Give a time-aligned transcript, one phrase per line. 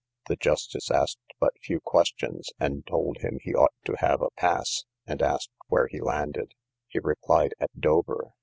[0.27, 4.85] The justice asked but few questions, and told him he ought to have a pass,
[5.05, 6.55] and asked where he landed.
[6.87, 8.33] He replied, at Dover.